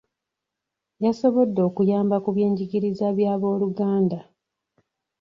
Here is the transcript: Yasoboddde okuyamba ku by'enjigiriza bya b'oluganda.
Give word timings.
Yasoboddde 1.03 1.61
okuyamba 1.69 2.15
ku 2.23 2.29
by'enjigiriza 2.35 3.07
bya 3.17 3.33
b'oluganda. 3.41 4.19